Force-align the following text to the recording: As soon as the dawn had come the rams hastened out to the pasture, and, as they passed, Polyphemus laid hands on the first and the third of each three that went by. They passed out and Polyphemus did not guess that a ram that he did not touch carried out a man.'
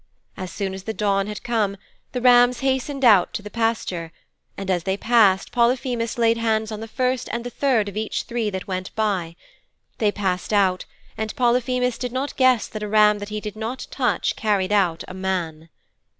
As 0.35 0.51
soon 0.51 0.73
as 0.73 0.85
the 0.85 0.95
dawn 0.95 1.27
had 1.27 1.43
come 1.43 1.77
the 2.11 2.21
rams 2.21 2.61
hastened 2.61 3.05
out 3.05 3.35
to 3.35 3.43
the 3.43 3.51
pasture, 3.51 4.11
and, 4.57 4.71
as 4.71 4.81
they 4.81 4.97
passed, 4.97 5.51
Polyphemus 5.51 6.17
laid 6.17 6.37
hands 6.39 6.71
on 6.71 6.79
the 6.79 6.87
first 6.87 7.29
and 7.31 7.43
the 7.43 7.51
third 7.51 7.87
of 7.87 7.95
each 7.95 8.23
three 8.23 8.49
that 8.49 8.65
went 8.67 8.95
by. 8.95 9.35
They 9.99 10.11
passed 10.11 10.53
out 10.53 10.85
and 11.19 11.35
Polyphemus 11.35 11.99
did 11.99 12.11
not 12.11 12.35
guess 12.35 12.65
that 12.65 12.81
a 12.81 12.87
ram 12.87 13.19
that 13.19 13.29
he 13.29 13.39
did 13.39 13.55
not 13.55 13.85
touch 13.91 14.35
carried 14.35 14.71
out 14.71 15.03
a 15.07 15.13
man.' 15.13 15.69